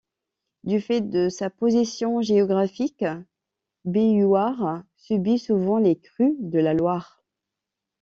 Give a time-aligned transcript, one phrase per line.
[0.63, 3.05] Du fait de sa position géographique,
[3.85, 7.21] Béhuard subit souvent les crues de la Loire.